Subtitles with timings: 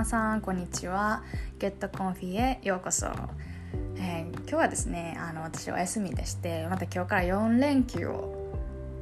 [0.00, 1.22] 皆さんこんにちは。
[1.58, 3.08] Get Confi へようこそ、
[3.98, 8.34] えー、今日はですねあの私お休みでしてまた今日から4連休を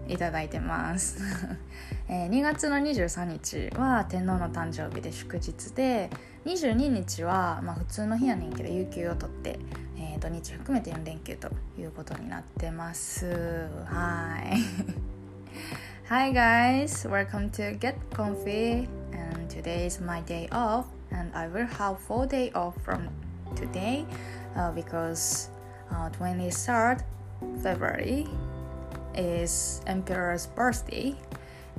[0.08, 1.22] いただいてます、
[2.10, 6.10] えー、2月の23日は天皇の誕生日で祝日で
[6.44, 9.56] 22日は、まあ、普通の日やねんけど有給を取って、
[9.96, 13.68] えー、土日含めて4連休ということになってます。
[13.84, 14.58] はい。
[16.10, 18.88] Hi guys, welcome to Get Comfy
[19.47, 23.09] and today is my day off and I will have 4 day off from
[23.55, 24.05] today
[24.55, 25.49] uh, because
[25.91, 27.03] uh, 23rd
[27.61, 28.27] February
[29.15, 31.15] is Emperor's birthday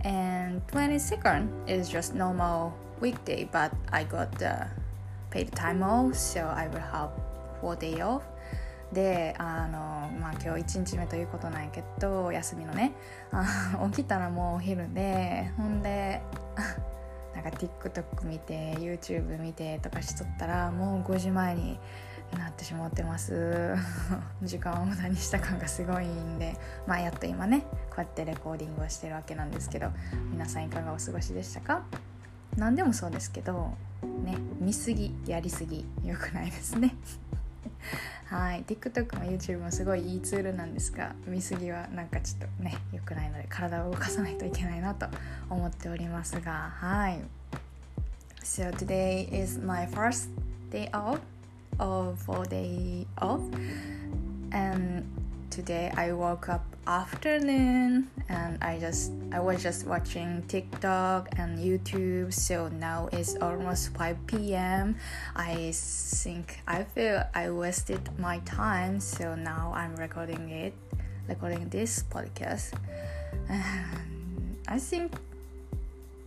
[0.05, 4.67] and 22nd is just normal weekday but I got the
[5.31, 7.11] paid time off so I will have
[7.61, 8.23] 4 day off
[8.93, 12.93] であの、まあ、今日1日目ということなんやけど休みのね
[13.33, 16.21] あ起きたらもうお昼でほんで
[17.42, 21.80] なんか TikTok 見て YouTube 見てとかしとったらもう5時前に
[22.38, 23.76] なってしまってます。
[24.44, 29.92] 時間を無駄にした感がすごいんでまあやっと今ねこうやってレコーディングをしてるわけなんですけど
[30.32, 31.84] 皆さんいかがお過ごしでしたか？
[32.58, 33.74] 何でもそうですけど
[34.26, 36.96] ね見すぎやりすぎ良くないですね。
[38.28, 38.64] はい。
[38.64, 45.08] TikTok も YouTube もすごいいいツールなんですが見過ぎはなんかちょっとね良くないので体を動かさないといけないなと
[45.50, 47.20] 思っておりますがはい。
[48.44, 50.30] So today is my first
[50.72, 51.20] day off
[51.80, 53.42] or four day off.
[54.52, 55.04] And
[55.50, 62.34] today I woke up afternoon and I just I was just watching TikTok and YouTube.
[62.34, 64.96] So now it's almost 5 p.m.
[65.36, 69.00] I think I feel I wasted my time.
[69.00, 70.74] So now I'm recording it
[71.28, 72.74] recording this podcast.
[74.68, 75.14] I think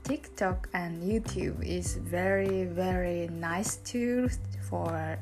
[0.05, 4.29] TikTok and YouTube is very very nice tool
[4.69, 5.19] for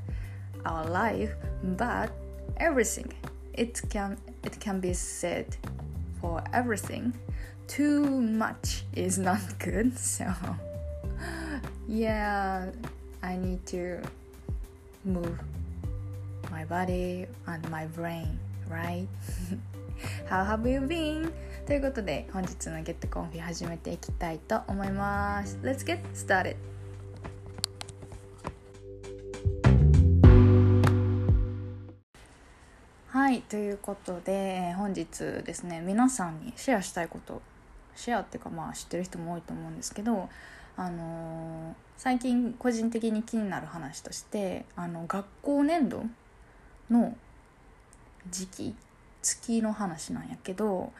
[0.65, 1.33] our life
[1.77, 2.11] but
[2.57, 3.13] everything
[3.54, 5.58] it can it can be said
[6.22, 7.14] for everything
[7.68, 10.26] too much is not good so
[11.88, 12.66] yeah
[13.24, 14.00] i need to
[15.04, 15.40] move
[16.52, 18.38] my body and my brain
[18.70, 19.08] right
[20.28, 21.32] how have you been
[21.66, 26.56] ということで本日の Get Confi 始めていきたいと思います Let's get started
[33.21, 37.43] はいということで本日ですね皆さんにシェアしたいこと
[37.95, 40.31] シェアっていうかまあ知ってる人も多いと思うんですけど
[40.75, 46.05] あのー、最近個人的に気になる話としてあの学校年度
[46.91, 47.15] の
[48.31, 48.75] 時期
[49.21, 50.91] 月の話なんやけど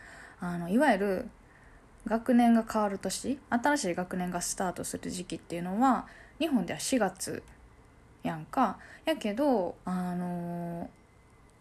[0.41, 1.29] あのいわゆる
[2.07, 6.07] 学年が変わる年新しい学年がスタートする時期っていうのは
[6.39, 7.43] 日本では4月
[8.23, 8.77] やんか。
[9.07, 11.00] やけどあのー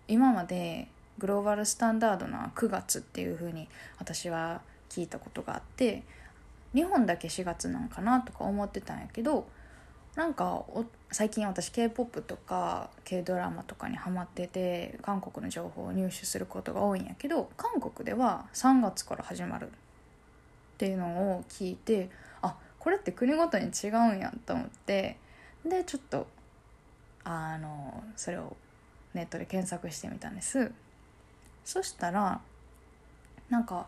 [0.10, 0.88] 今まで
[1.20, 6.04] グローバルスタンダードな9月っていう風に私は聞いたことがあって
[6.74, 9.48] 日本だけ4月なんかなとか思ってたんやけど
[10.16, 10.66] なんか
[11.12, 19.70] 最近私 k p o p とか K ドラマとかにハマってて韓国の情報を入手することが多いんやけど韓国では3月から始まるっ
[20.78, 22.10] ていうのを聞いて
[22.42, 25.18] あこれって国ごとに違うんやと思って
[25.64, 26.28] でちょっと
[27.24, 28.56] あのそれを
[29.14, 30.72] ネットで検索してみたんです。
[31.64, 32.42] そしたら
[33.50, 33.88] なんか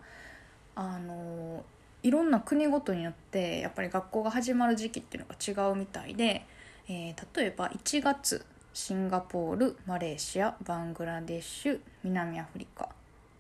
[0.76, 1.64] あの
[2.04, 6.46] いろんな国ごとによってやっぱり学校が始まる時期っていうのが違うみたいで、
[6.88, 12.90] えー、例えば1月シンガポールマレーシアバングラデシュ南アフリカ。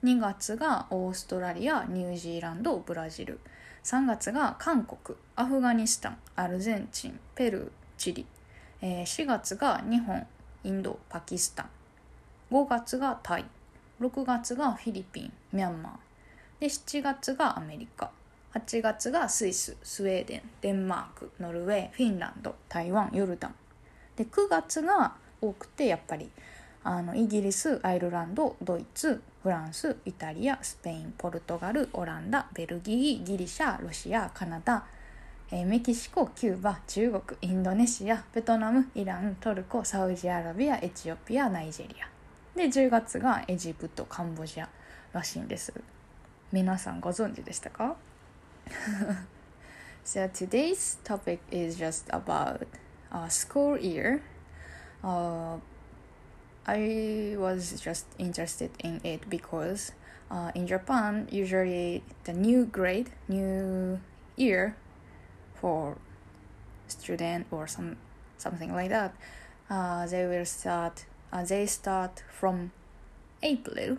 [0.03, 3.39] 2月がオーストラリアニュージーランドブラジル。
[3.83, 8.25] 3月が韓国アフガニスタンアルゼンチンペルーチリ、
[8.81, 10.27] えー、4月が日本
[10.63, 11.69] インドパキスタン。
[12.51, 13.45] 5月がタイ。
[13.99, 15.33] 6月がフィリピン。
[15.53, 16.61] ミャンマー。
[16.61, 18.11] で7月がアメリカ。
[18.53, 19.77] 8月がスイス。
[19.81, 20.41] スウェーデン。
[20.61, 21.31] デンマーク。
[21.39, 21.91] ノルウェー。
[21.91, 22.55] フィンランド。
[22.69, 23.09] 台湾。
[23.13, 23.55] ヨルダン。
[24.15, 26.29] で9月が多くてやっぱり
[26.83, 34.85] あのイギリスアイルランドドイツフランスイタリアスペインポルトガルオランダベルギーギリシャロシアカナダ
[35.53, 44.69] えメキシコキューバ中国インドネシアベトナムイラントルコサウジアラビアエチオピアナイジェリアで10月がエジプトカンボジア
[45.11, 45.73] らしいんです
[46.53, 47.97] 皆さんご存知でしたか
[50.05, 52.65] So today's topic is just about
[53.11, 54.23] a school year.
[55.03, 55.57] Uh,
[56.65, 59.91] I was just interested in it because
[60.31, 63.99] uh, in Japan, usually the new grade, new
[64.35, 64.75] year
[65.61, 65.97] for
[66.87, 67.95] student or some
[68.37, 69.13] something like that
[69.71, 72.71] uh, they will start uh, they start from
[73.41, 73.97] April.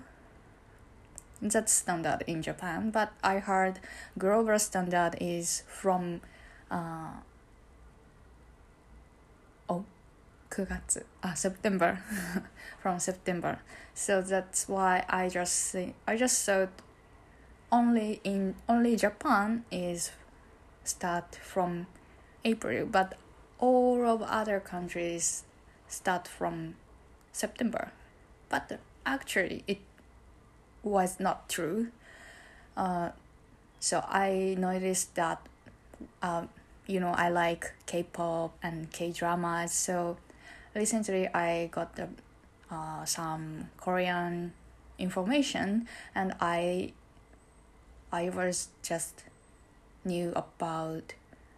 [1.41, 3.81] That's standard in Japan but I heard
[4.19, 6.20] global standard is from
[6.70, 7.14] uh,
[9.69, 9.85] oh
[10.50, 11.99] 9月 ah September
[12.82, 13.58] from September.
[13.94, 15.75] So that's why I just
[16.06, 16.70] I just thought
[17.73, 20.12] only in only Japan is
[20.84, 21.87] start from
[22.44, 23.14] April but
[23.58, 25.44] all of other countries
[25.88, 26.75] start from
[27.32, 27.93] September.
[28.49, 29.79] But actually it
[30.82, 31.88] was not true.
[32.76, 33.11] Uh,
[33.79, 35.46] so I noticed that
[36.23, 36.46] uh,
[36.87, 40.17] you know I like K-pop and K-dramas so
[40.75, 42.08] recently I got the,
[42.70, 44.52] uh, some Korean
[44.99, 46.93] information and I
[48.12, 49.25] I was just
[50.05, 51.15] knew about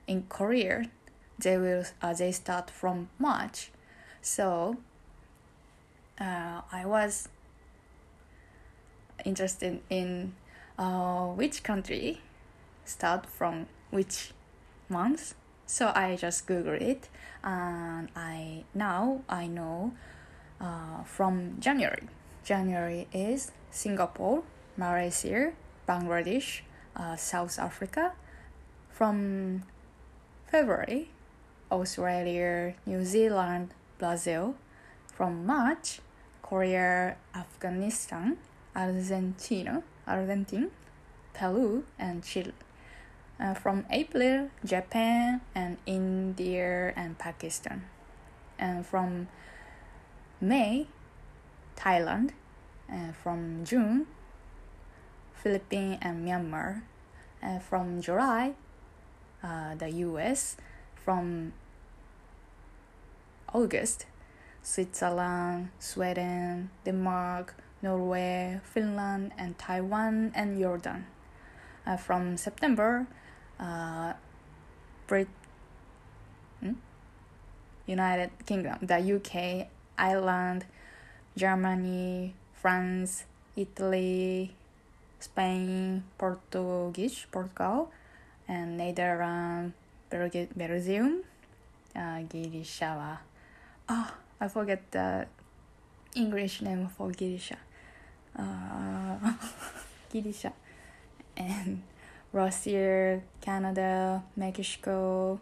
[0.07, 0.91] in Korea
[1.39, 3.71] they will uh, they start from March.
[4.23, 4.77] So
[6.21, 7.29] uh, I was
[9.25, 10.35] interested in
[10.79, 12.21] uh, which country
[12.85, 14.33] start from which
[14.89, 15.35] month.
[15.67, 17.09] So I just Google it
[17.43, 19.93] and I now I know
[20.61, 22.09] uh, from January.
[22.45, 24.43] January is Singapore
[24.77, 25.53] Malaysia
[25.89, 26.61] Bangladesh
[26.97, 28.13] uh, South Africa
[28.95, 29.63] from
[30.47, 31.11] February
[31.71, 34.55] Australia New Zealand Brazil
[35.13, 36.01] from March
[36.43, 38.39] Korea Afghanistan
[38.75, 40.71] Argentina Argentine
[41.35, 42.55] Peru and Chile
[43.41, 47.85] uh, from April, Japan and India and Pakistan.
[48.59, 49.29] And from
[50.41, 50.87] May,
[51.77, 52.31] Thailand.
[52.89, 54.07] And from June,
[55.35, 56.83] Philippines and Myanmar.
[57.43, 58.55] And from July,
[59.45, 60.57] uh, the US.
[61.05, 61.53] From
[63.53, 64.07] August,
[64.63, 71.07] Switzerland, Sweden, Denmark, Norway, Finland, and Taiwan and Jordan.
[71.87, 73.07] Uh, from September,
[73.61, 74.15] uh,
[75.07, 75.29] Brit-
[76.61, 76.73] hmm?
[77.87, 79.69] United Kingdom, the UK,
[79.99, 80.65] Ireland,
[81.37, 84.57] Germany, France, Italy,
[85.21, 87.93] Spain, Portuguese, Portugal,
[88.49, 89.75] and later on
[90.11, 91.23] Belgium,
[91.97, 93.19] uh, Girishawa.
[93.89, 95.27] Oh, ah, I forget the
[96.15, 97.57] English name for Girisha.
[98.39, 99.17] Uh,
[100.13, 100.53] Girisha.
[101.37, 101.83] And
[102.33, 105.41] Russia, Canada, Mexico,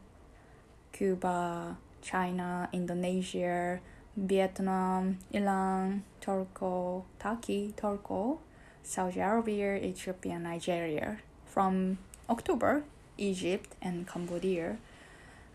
[0.92, 3.80] Cuba, China, Indonesia,
[4.16, 8.38] Vietnam, Iran, Turkey, Turkey, Turkey,
[8.82, 11.18] Saudi Arabia, Ethiopia, Nigeria.
[11.46, 12.84] From October
[13.18, 14.76] Egypt and Cambodia.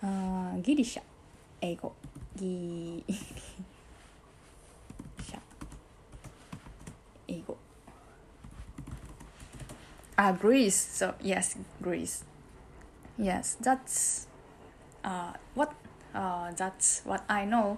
[0.02, 1.02] Uh, ギリシャ、
[1.62, 1.94] 英語、
[2.36, 5.40] ギリシャ、
[7.28, 7.58] 英語
[10.16, 10.30] あ。
[10.30, 10.76] Ah, Greece.
[10.76, 12.26] So yes, Greece.
[13.18, 14.28] Yes, that's
[15.04, 15.74] uh, what
[16.14, 17.78] uh, that's what I know.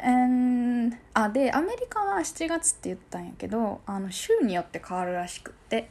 [0.00, 5.90] And あでアメリカは7月って言ったんやけどあの州によって変わるらしくって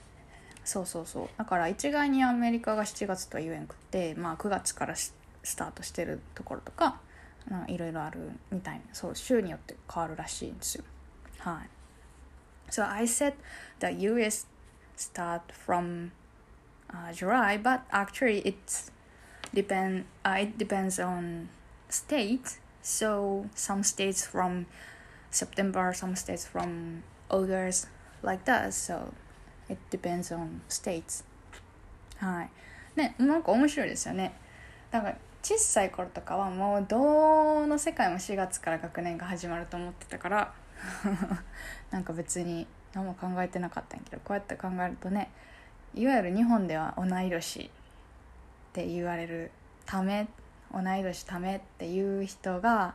[0.63, 5.13] そうそうそうだから一概にアメリカが7月とは言えんくってまあ9月からス
[5.55, 6.99] タートしてるところとか
[7.67, 8.19] いろいろある
[8.51, 10.83] みたいなそう州によって変わるらしいんですよ
[11.39, 11.69] はい
[12.71, 13.33] So I said
[13.79, 14.47] the US
[14.95, 16.11] start from
[16.93, 18.91] uh, July, but actually it's
[19.53, 20.05] depend.
[20.23, 21.49] Uh, it depends on
[21.89, 22.59] state.
[22.81, 24.65] So some states from
[25.29, 27.87] September, some states from August,
[28.23, 28.73] like that.
[28.73, 29.13] So
[29.71, 31.23] it depends on states.
[32.17, 32.49] はい。
[32.95, 34.33] ね、なんか面白いですよね。
[34.91, 40.53] だから小さい頃とかはもうどの世界も4月から学年が始まると思ってたから
[41.89, 45.31] なんか別に何も考えてなかったんやけどこうやって考えるとね
[45.95, 47.69] いわゆる日本では同い年っ
[48.73, 49.51] て言われる
[49.85, 50.27] ため
[50.71, 52.93] 同い年ためっていう人が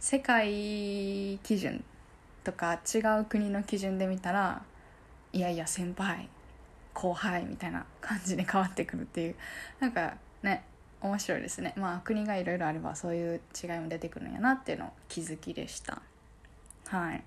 [0.00, 1.84] 世界基準
[2.42, 4.62] とか違う国の基準で見たら
[5.34, 6.28] いやいや先輩
[6.94, 9.34] 後輩みたいな感じで変わってくるっていう
[9.80, 10.64] なんかね
[11.00, 16.00] 面白いですねまあ国がいろいろあればそういう違いも出てくるんやなっていうの気づきでした
[16.86, 17.24] はい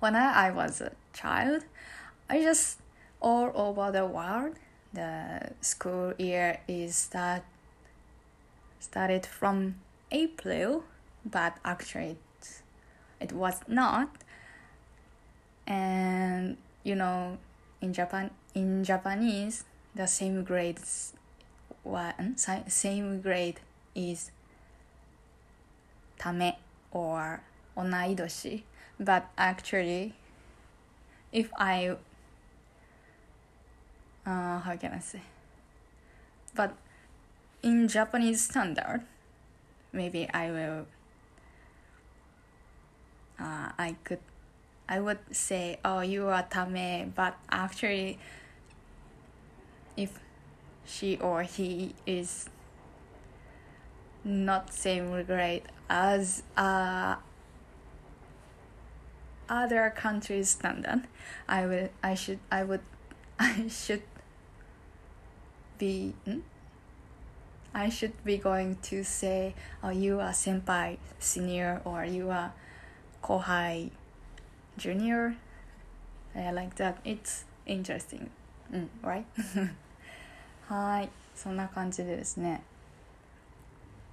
[0.00, 1.64] when I, I was a child,
[2.28, 2.80] I just
[3.20, 4.56] all over the world.
[4.92, 7.42] The school year is start
[8.80, 9.76] started from
[10.10, 10.84] April,
[11.24, 12.62] but actually it,
[13.20, 14.08] it was not.
[15.66, 16.56] And
[16.88, 17.36] you know,
[17.82, 19.64] in Japan, in Japanese,
[19.94, 21.12] the same grades,
[21.82, 23.60] one hmm, same grade
[23.94, 24.30] is
[26.18, 26.54] tame
[26.90, 27.42] or
[27.76, 28.62] onaidoshi.
[28.98, 30.14] But actually,
[31.30, 31.94] if I,
[34.26, 35.22] uh, how can I say?
[36.54, 36.74] But
[37.62, 39.02] in Japanese standard,
[39.92, 40.86] maybe I will.
[43.38, 44.18] Uh, I could
[44.88, 48.18] I would say oh you are tame but actually
[49.96, 50.18] if
[50.86, 52.48] she or he is
[54.24, 57.16] not same grade as uh,
[59.48, 61.02] other countries standard
[61.48, 62.80] i will i should i would
[63.38, 64.02] i should
[65.78, 66.40] be hmm?
[67.74, 72.52] i should be going to say oh you are senpai senior or you are
[73.22, 73.90] kohai
[74.78, 75.36] junior
[76.34, 76.94] I like that.
[77.04, 78.28] It's interesting、
[78.72, 79.24] うん、right?
[80.68, 81.10] はい。
[81.34, 82.62] そんな感じでですね。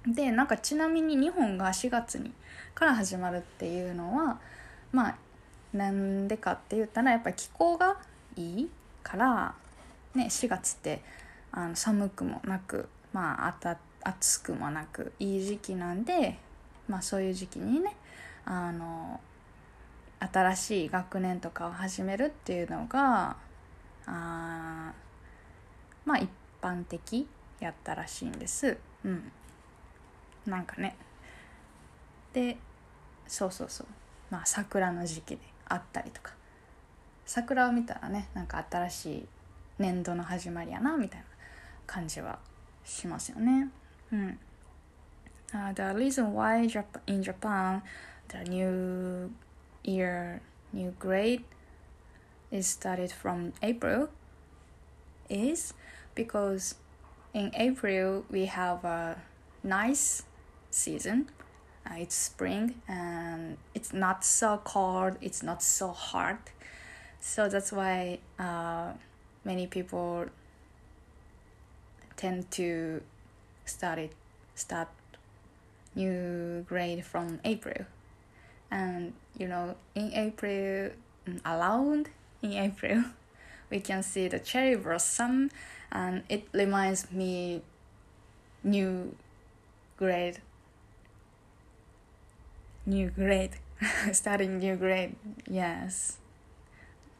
[0.06, 2.32] でなんかちなみに日本が4月に
[2.74, 4.38] から始まるっていうのは
[4.92, 5.16] まあ
[5.72, 7.96] なんでかって言ったらやっぱり気候が
[8.36, 8.70] いい
[9.02, 9.54] から
[10.14, 11.02] ね4月って
[11.50, 16.38] あの寒くもなくまああた暑くもなくいい時期なんで
[16.88, 17.96] まあそういう時期にね
[18.44, 19.20] あの
[20.20, 23.36] 新しい学年とかを始めるっていうのが
[24.06, 24.92] あ
[26.04, 26.30] まあ一
[26.62, 27.26] 般的
[27.60, 28.78] やったらしいんです。
[29.04, 29.32] うん。
[30.46, 30.96] なんかね。
[32.32, 32.56] で
[33.26, 33.86] そうそうそう。
[34.30, 36.32] まあ桜の時期であったりとか。
[37.24, 39.26] 桜を見たらねなんか新しい
[39.78, 41.26] 年度の始まりやなみたいな
[41.86, 42.38] 感じは
[42.84, 43.68] しますよね。
[44.12, 44.38] うん。
[45.52, 47.80] Uh, the reason why Jap in Japan
[48.28, 49.30] the new
[49.86, 50.40] year
[50.72, 51.44] new grade
[52.50, 54.08] is started from April
[55.28, 55.74] is
[56.14, 56.74] because
[57.34, 59.16] in April we have a
[59.62, 60.22] nice
[60.70, 61.28] season.
[61.88, 66.50] Uh, it's spring and it's not so cold, it's not so hot.
[67.20, 68.92] So that's why uh,
[69.44, 70.26] many people
[72.16, 73.02] tend to
[73.64, 74.12] start it,
[74.54, 74.88] start
[75.94, 77.86] new grade from April
[78.69, 80.91] And you know, in April,
[81.45, 82.09] around
[82.41, 83.03] in April,
[83.69, 85.49] we can see the cherry blossom,
[85.91, 87.61] and it reminds me
[88.63, 89.15] new
[89.97, 90.39] grade
[92.85, 93.51] new grade
[94.11, 95.15] starting new grade
[95.47, 96.17] yes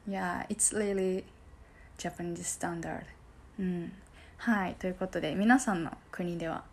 [0.07, 1.23] yeah it's really
[1.97, 3.05] Japanese standard
[3.59, 3.91] うん
[4.37, 6.63] はいということで皆さんの国では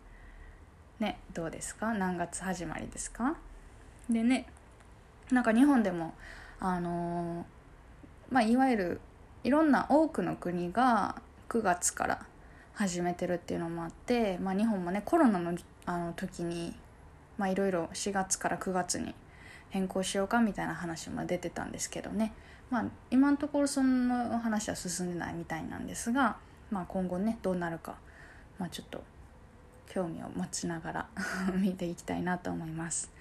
[0.99, 3.35] ねどうですか何月始まりですか
[4.09, 4.47] でね
[5.34, 6.14] なんか日本でも
[6.60, 7.44] あの
[8.30, 9.00] まあいわゆる
[9.42, 12.26] いろんな多くの国が9月から
[12.74, 15.54] 始めてるっていうのもあって、まあ、日本もねコロナの
[15.86, 16.74] あの時に
[17.36, 19.14] まあいろいろ4月から9月に
[19.70, 22.32] 変更しようかみたいな話も出てたんですけどね、
[22.70, 26.36] まあ、今のところその話は進んでないみたいなんですが、
[26.70, 27.96] まあ、今後ねどうなるか、
[28.58, 29.02] まあ、ちょっと
[29.88, 31.08] 興味を持ちながら
[31.54, 33.12] 見ていきたいなと思います。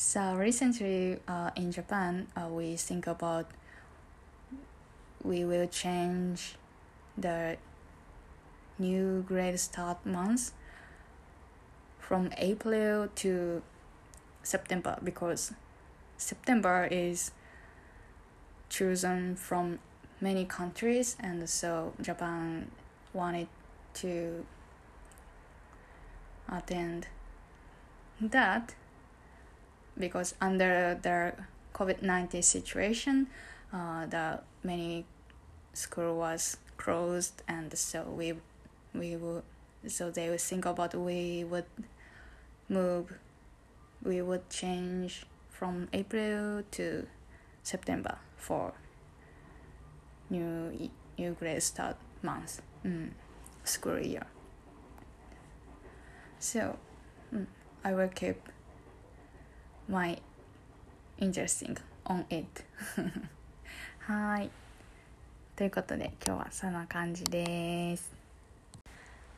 [0.00, 3.50] So recently uh, in Japan, uh, we think about
[5.24, 6.54] we will change
[7.16, 7.56] the
[8.78, 10.52] new grade start month
[11.98, 13.60] from April to
[14.44, 15.52] September because
[16.16, 17.32] September is
[18.68, 19.80] chosen from
[20.20, 22.70] many countries and so Japan
[23.12, 23.48] wanted
[23.94, 24.46] to
[26.48, 27.08] attend
[28.20, 28.76] that
[29.98, 31.32] because under the
[31.74, 33.26] COVID-19 situation
[33.72, 35.04] uh, the many
[35.72, 38.34] school was closed and so we
[38.94, 39.42] we would
[39.86, 41.66] so they would think about we would
[42.68, 43.12] move
[44.02, 47.06] we would change from April to
[47.62, 48.72] September for
[50.30, 53.10] new new grade start month mm,
[53.64, 54.26] school year.
[56.38, 56.76] So
[57.34, 57.46] mm,
[57.84, 58.40] I will keep
[59.88, 60.18] my
[61.18, 62.46] interesting on it.
[64.00, 64.50] はい。
[65.56, 68.12] ということで今日はそんな感じです。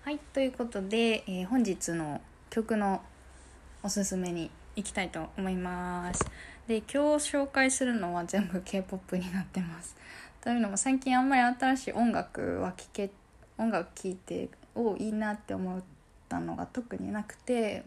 [0.03, 0.19] はい。
[0.19, 3.01] ということで、えー本日の曲の
[3.85, 6.25] おすすめに行きたいと思います。
[6.67, 6.87] で今
[7.19, 9.97] 日紹介するのは全部 K-POP になってます。
[10.43, 13.11] というのも最近あんまり新しい音楽は聴け
[13.57, 15.83] 音楽聴いておいいなって思っ
[16.29, 17.85] たのが特になくて。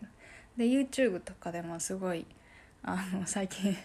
[0.56, 2.26] で YouTube とかでもすごい
[2.84, 3.78] あの最近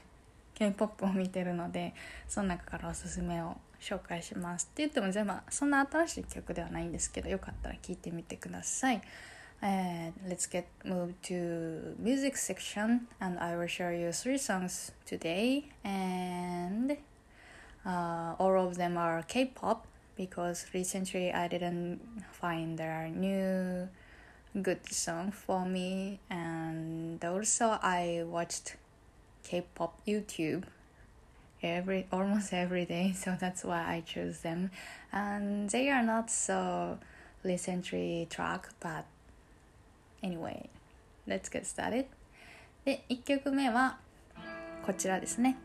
[0.55, 1.95] K-POP を見てるので
[2.27, 9.01] その中からおすすめを紹介しますって言っても全部そんな新しい曲ではないんですけどよかったら聴いてみてください
[9.61, 16.97] let's get moved to music section and I will show you three songs today and
[17.85, 19.87] uh, all of them are K-pop
[20.17, 22.01] because recently I didn't
[22.33, 23.89] find their new
[24.63, 28.77] good song for me and also I watched
[29.48, 30.64] K-pop YouTube
[31.62, 34.72] every almost every day so that's why I chose them
[35.12, 37.00] and they are not so
[37.44, 39.06] recently track but
[40.22, 40.70] anyway
[41.28, 42.06] let's get started
[42.86, 43.98] で1曲目は
[44.86, 45.58] こちらですね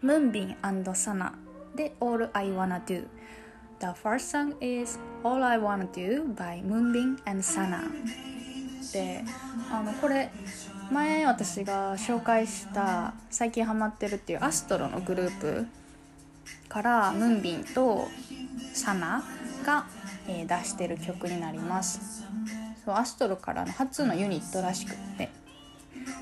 [0.00, 0.56] ムンビン
[0.94, 1.34] サナ
[1.76, 3.06] で All I Wanna Do
[3.80, 7.82] The first song is All I Wanna Do by Moonbin and Sana
[8.92, 9.24] で
[9.70, 10.30] あのこれ
[10.91, 15.67] 前私が紹介した最近ハマってるっていうアストロのグループ
[16.69, 18.07] からムンビンと
[18.73, 19.23] サナ
[19.65, 19.85] が、
[20.27, 22.23] え、出してる曲になります。
[22.85, 25.29] そうアストロからの初のユニットらしくって。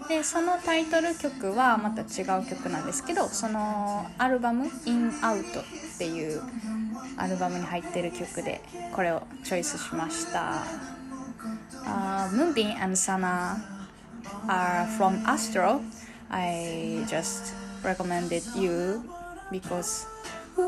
[0.07, 6.41] でそのタイトル曲はまた違う曲なんですけどそのアルバム「In Out」っていう
[7.17, 8.61] アルバムに入ってる曲で
[8.93, 10.63] これをチョイスしました、
[11.83, 13.74] uh, Moonbin and Sana
[14.48, 15.80] are from Astro
[16.30, 19.02] I just recommended you
[19.50, 20.06] because
[20.56, 20.66] Hi,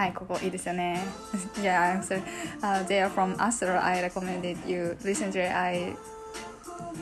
[0.00, 0.98] はい、ここいいですよね。
[1.62, 2.22] yeah, I'm sorry.
[2.62, 3.78] Uh, they are from Astro.
[3.78, 4.96] I recommended you.
[5.04, 5.94] Recently, I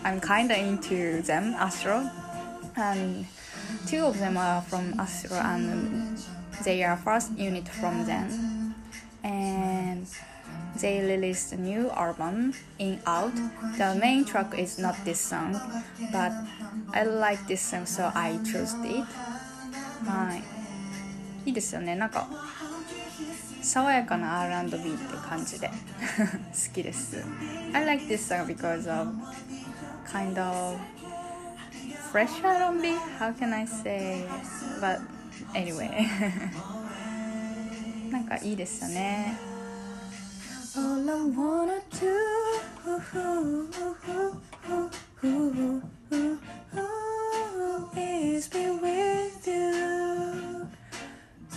[0.05, 2.03] I'm kinda into them, Astro,
[2.77, 3.25] and
[3.87, 6.19] two of them are from Astro, and
[6.65, 8.27] they are first unit from them,
[9.23, 10.07] and
[10.81, 13.35] they released a new album in out
[13.77, 15.53] the main track is not this song
[16.13, 16.33] but
[16.95, 19.05] i like this song so i chose it
[20.07, 20.43] はい
[21.47, 22.29] いいですよねなんか
[23.63, 25.75] 爽やかな R&B って感じで好
[26.73, 27.25] きです
[27.75, 29.09] I like this song because of
[30.11, 30.79] kind of
[32.13, 34.25] fresh R&B how can I say
[34.81, 35.01] but
[35.55, 36.72] anyway なん
[38.38, 39.38] かいいですよね。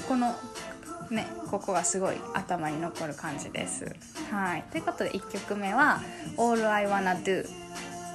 [0.07, 0.35] この
[1.11, 3.95] ねここがすごい頭に残る感じです。
[4.31, 4.65] はい。
[4.71, 6.01] ということで1曲目は
[6.39, 7.49] 「All I Wanna Do」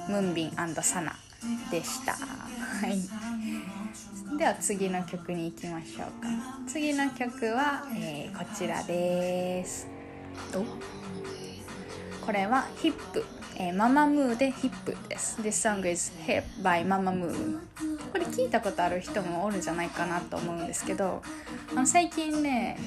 [0.08, 1.14] ムンビンサナ
[1.70, 2.12] でした。
[2.12, 2.18] は
[2.88, 3.81] い
[4.38, 6.28] では次の曲に行きましょうか。
[6.66, 9.88] 次の曲は、えー、こちらです。
[12.24, 13.24] これはヒップ、
[13.56, 15.40] えー、ママムーでヒップです。
[15.42, 17.58] This song is Hip by ママムー
[18.12, 21.22] これ聞いたことある人もおるんじゃないかなと思うんですけど
[21.70, 22.78] あの最近ね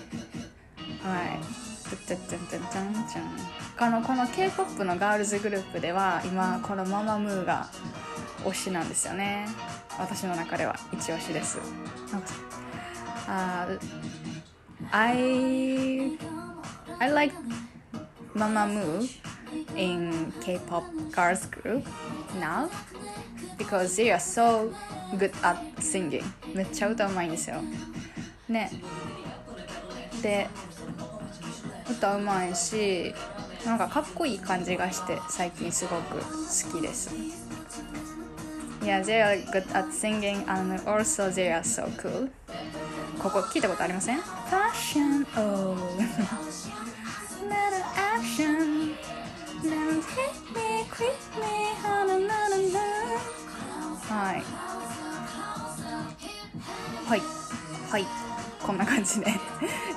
[1.03, 1.65] はい。
[3.77, 7.69] このこの K-POP のガールズグループでは今このママムーが
[8.45, 9.47] 推しなんですよね。
[9.97, 11.57] 私の中では一押しです。
[12.11, 13.67] なんかさ
[14.91, 16.17] I
[16.99, 17.35] I like
[18.35, 19.07] Mamamoo
[19.75, 21.83] in K-pop girls group
[22.39, 22.69] now
[23.57, 24.71] because they are so
[25.17, 26.23] good at singing.
[26.53, 27.57] めっちゃ歌うまいんですよ。
[28.47, 28.69] ね。
[30.21, 30.47] で
[31.89, 33.13] 歌うまいし
[33.65, 37.44] なんかかっこいい感じがして最近すごく好きです。
[38.85, 42.29] Yeah, they are good at singing and also they are so cool
[43.17, 45.75] ここ聞いたことありません Fashion, oh
[48.15, 48.93] action
[49.63, 52.05] Never hit me, quit me, ha
[54.07, 54.43] はい
[57.09, 57.21] はい
[57.89, 58.05] はい
[58.61, 59.27] こんな感じで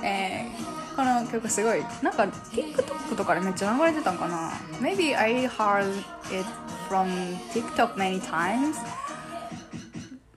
[0.03, 5.99] えー、この曲すごいなんか TikTok とかでめっちゃ流れてたんかな Maybe I heard
[6.31, 7.07] it from
[7.53, 8.75] TikTok many times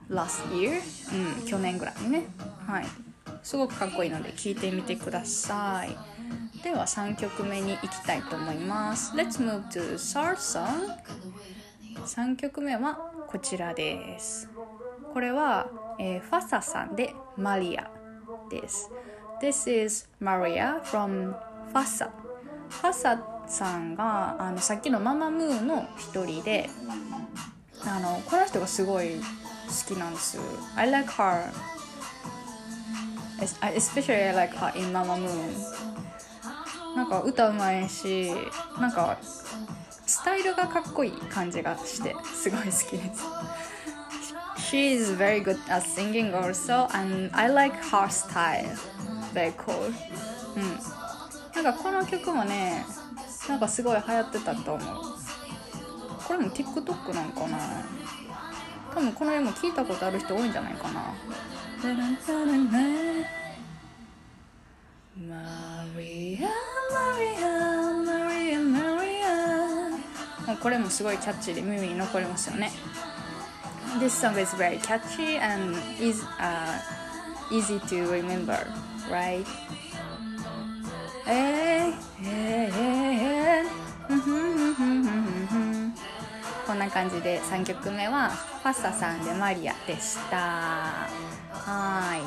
[0.09, 0.81] last year.
[1.13, 2.27] うん去年ぐらいにね。
[2.67, 2.85] はい。
[3.43, 5.97] すごくかっこいいので聴いてみてください。
[6.63, 9.17] では3曲目に行きたいと思います。
[9.17, 10.67] Let's move to third song
[12.05, 14.49] 3曲目はこちらです。
[15.13, 17.91] これは、えー、ファサさんでマリア
[18.51, 18.91] です。
[19.43, 21.33] This is Maria from
[21.69, 22.11] ファサ
[22.69, 26.69] ファサさんがあのさっきのママムーの一人で
[27.85, 30.39] あのこの人がすごい好きなんです
[30.77, 31.51] I like her
[33.75, 35.53] especially I like her in Mama Moon
[36.97, 38.31] なんか歌うまいし
[38.79, 43.25] なんかスタイルがかっこいい感じがしてすごい好きです
[44.59, 48.77] She is very good at singing also and I like her style
[49.35, 49.93] very cool
[50.57, 52.85] うんなんかこの曲もね
[53.49, 55.05] なんかすごい流行ってたと思う。
[56.27, 57.59] これも TikTok なんかな。
[58.95, 61.15] 多分この絵も聞いたことある人多いんじゃないかな。
[65.29, 66.49] マリア
[66.93, 67.49] マリア
[68.03, 69.09] マリアマリ
[70.53, 72.71] アこれもすごいキャッチーで耳に残りますよね。
[73.99, 76.79] This song is very catchy and is、uh,
[77.51, 78.67] easy to remember
[79.11, 79.45] right?
[81.27, 81.72] えー、
[86.93, 91.09] 感じで3曲目はファッサさんでマリアでした
[91.51, 92.21] はい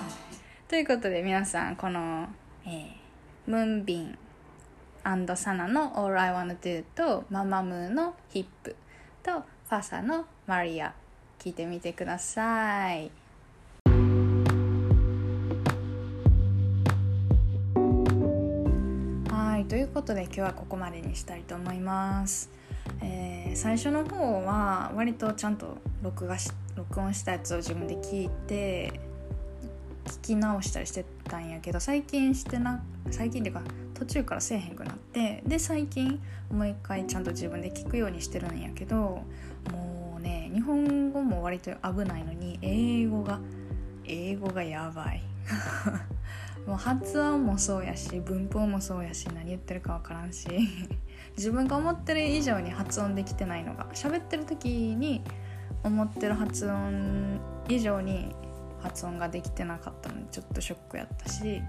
[0.68, 2.26] ということで皆さんこの、
[2.64, 2.90] えー、
[3.46, 4.18] ムンビン
[5.36, 8.74] サナの All I Wanna Do とママムーのヒップ
[9.22, 10.94] とファサのマリア
[11.38, 13.10] 聞いてみてください。
[19.30, 22.63] はいということで今日はここまでにしたいと思います。
[23.04, 29.00] えー、最初の方は割とちゃんと録画し録音したやつを自分で聞いて
[30.06, 33.62] 聞き直したりしてたんやけど最近してな最近っていうか
[33.94, 39.22] 途中からせえへんくなってで最近もう一回ちゃんと自分で聞くようにしてるんやけど
[39.70, 43.38] もうね日本語も割と危ないのに英語が
[44.04, 45.22] 英語がやばい。
[46.66, 50.48] もう発音もそうやし文法もそうやし何言ってるか分からんし。
[51.36, 53.86] 自分が思ってる以上に発音できてないのが。
[53.92, 55.22] 喋ってる時に
[55.82, 58.34] 思ってる発音以上に
[58.80, 61.62] 発音ができてなかったのでちょっとショックやったし。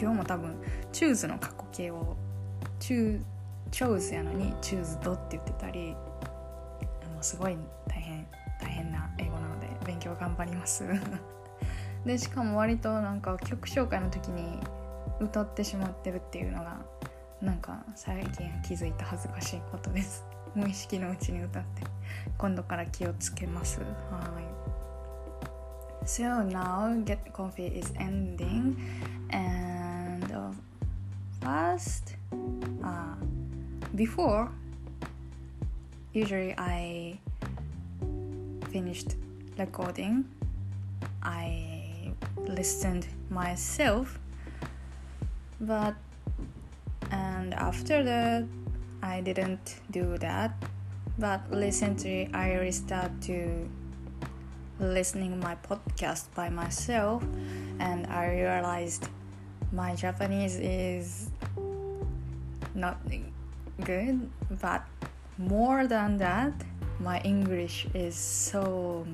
[0.00, 0.54] 今日も多分
[0.92, 2.16] チューズの過去形を
[2.78, 3.22] チュー
[3.70, 5.92] チョーズやのにチューズドって言ってたり。
[5.92, 8.26] もうすごい大変
[8.60, 10.84] 大変な英語なので勉強頑張ります。
[12.04, 14.58] でしかも割となんか曲紹介の時に
[15.20, 16.80] 歌ってしまってるっていうのが
[17.42, 20.24] なんか最近気づいた恥ずかしいことです。
[20.54, 21.82] 無意識のうちに歌って。
[22.36, 23.80] 今度から気をつけます。
[23.80, 24.70] はい。
[26.04, 28.74] So now Get Coffee is ending
[29.30, 30.54] and
[31.40, 32.16] first
[32.82, 33.14] uh,
[33.94, 34.48] before
[36.12, 37.20] usually I
[38.72, 39.16] finished
[39.58, 40.24] recording
[41.22, 41.79] I
[42.50, 44.18] listened myself
[45.60, 45.94] but
[47.10, 48.44] and after that
[49.02, 50.52] I didn't do that.
[51.18, 53.68] But recently I restart to
[54.78, 57.22] listening my podcast by myself
[57.78, 59.08] and I realized
[59.72, 61.30] my Japanese is
[62.74, 62.98] not
[63.84, 64.84] good but
[65.36, 66.52] more than that
[66.98, 69.06] my English is so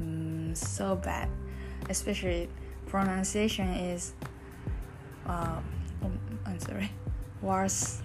[0.00, 1.28] mm, so bad
[1.90, 2.48] especially
[2.86, 4.14] pronunciation is
[5.26, 5.60] uh,
[6.46, 6.90] I'm sorry.
[7.42, 8.00] Worse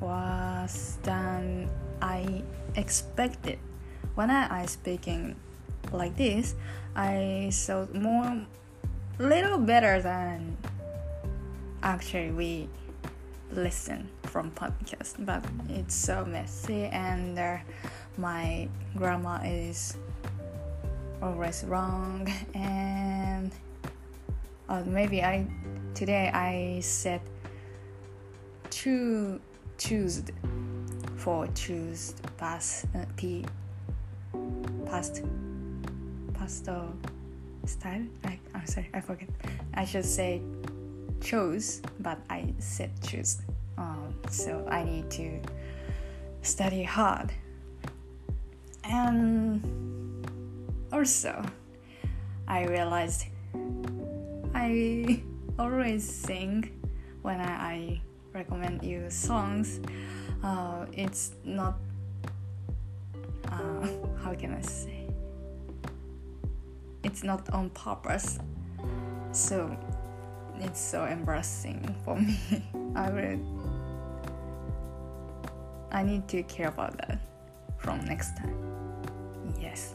[0.00, 2.42] worse than I
[2.74, 3.58] expected.
[4.14, 5.36] When I, I speaking
[5.92, 6.54] like this,
[6.96, 8.44] I saw more
[9.18, 10.56] little better than
[11.82, 12.68] actually we
[13.52, 17.58] listen from podcast but it's so messy and uh,
[18.16, 19.96] my grammar is
[21.22, 22.28] always wrong.
[22.54, 23.52] And
[24.68, 25.46] uh, maybe i
[25.94, 27.20] today i said
[28.70, 29.40] to
[29.76, 30.22] choose
[31.16, 33.44] for choose past uh, p
[34.86, 35.22] past
[36.32, 36.68] past
[37.66, 38.02] style.
[38.24, 39.28] I, i'm sorry i forget.
[39.74, 40.40] I should say
[41.20, 43.42] chose but i said choose.
[43.76, 45.40] Um, so i need to
[46.42, 47.32] study hard.
[48.84, 49.81] And
[50.92, 51.44] also
[52.48, 53.26] i realized
[54.54, 55.22] i
[55.58, 56.70] always sing
[57.22, 58.00] when i,
[58.32, 59.80] recommend you songs
[60.42, 61.76] uh, it's not
[63.52, 63.86] uh,
[64.22, 65.06] how can I say?
[67.02, 68.38] It's not on purpose.
[69.32, 69.76] So
[70.60, 72.38] it's so embarrassing for me.
[72.94, 73.40] I will
[75.90, 77.18] I need to care about that
[77.78, 78.56] from next time.
[79.60, 79.94] Yes.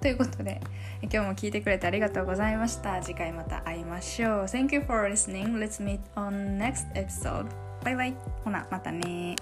[0.00, 0.60] ということで、
[1.02, 3.02] 今日も聞いてくれてありがとうございました。
[3.02, 4.44] 次回また会いましょう。
[4.44, 5.58] Thank you for listening.
[5.58, 7.46] Let's meet on next episode.
[7.84, 8.16] バイバイ。
[8.44, 9.36] ほな、またね